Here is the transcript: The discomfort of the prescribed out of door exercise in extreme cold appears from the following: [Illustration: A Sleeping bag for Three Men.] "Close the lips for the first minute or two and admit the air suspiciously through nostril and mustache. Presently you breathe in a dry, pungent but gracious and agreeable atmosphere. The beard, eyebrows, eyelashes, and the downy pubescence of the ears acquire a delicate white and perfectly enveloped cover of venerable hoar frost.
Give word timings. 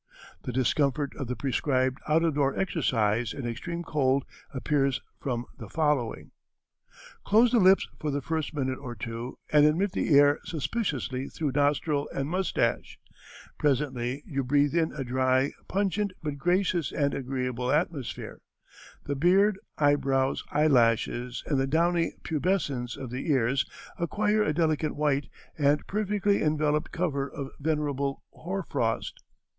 The 0.41 0.51
discomfort 0.51 1.13
of 1.15 1.27
the 1.27 1.35
prescribed 1.35 1.99
out 2.07 2.23
of 2.23 2.33
door 2.33 2.59
exercise 2.59 3.33
in 3.33 3.45
extreme 3.47 3.83
cold 3.83 4.25
appears 4.51 4.99
from 5.19 5.45
the 5.59 5.69
following: 5.69 6.31
[Illustration: 6.31 6.37
A 6.47 6.49
Sleeping 6.49 6.81
bag 6.89 6.89
for 6.89 7.09
Three 7.11 7.11
Men.] 7.11 7.21
"Close 7.29 7.51
the 7.51 7.69
lips 7.69 7.89
for 7.99 8.11
the 8.11 8.21
first 8.23 8.53
minute 8.55 8.79
or 8.79 8.95
two 8.95 9.37
and 9.51 9.65
admit 9.67 9.91
the 9.91 10.17
air 10.17 10.39
suspiciously 10.43 11.29
through 11.29 11.51
nostril 11.51 12.09
and 12.15 12.27
mustache. 12.27 12.97
Presently 13.59 14.23
you 14.25 14.43
breathe 14.43 14.73
in 14.73 14.91
a 14.91 15.03
dry, 15.03 15.51
pungent 15.67 16.13
but 16.23 16.39
gracious 16.39 16.91
and 16.91 17.13
agreeable 17.13 17.71
atmosphere. 17.71 18.41
The 19.03 19.15
beard, 19.15 19.59
eyebrows, 19.77 20.43
eyelashes, 20.49 21.43
and 21.45 21.59
the 21.59 21.67
downy 21.67 22.13
pubescence 22.23 22.97
of 22.97 23.11
the 23.11 23.29
ears 23.29 23.67
acquire 23.99 24.41
a 24.41 24.51
delicate 24.51 24.95
white 24.95 25.27
and 25.59 25.85
perfectly 25.85 26.41
enveloped 26.41 26.91
cover 26.91 27.29
of 27.29 27.51
venerable 27.59 28.23
hoar 28.31 28.63
frost. 28.63 29.19